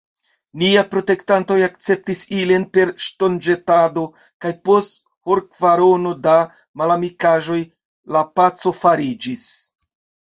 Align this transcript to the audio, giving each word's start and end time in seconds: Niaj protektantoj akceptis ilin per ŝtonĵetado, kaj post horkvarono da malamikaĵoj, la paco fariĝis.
Niaj 0.59 0.83
protektantoj 0.91 1.57
akceptis 1.65 2.23
ilin 2.37 2.63
per 2.77 2.91
ŝtonĵetado, 3.07 4.05
kaj 4.45 4.53
post 4.69 4.97
horkvarono 5.31 6.13
da 6.29 6.33
malamikaĵoj, 6.83 7.59
la 8.17 8.23
paco 8.41 8.73
fariĝis. 8.79 9.45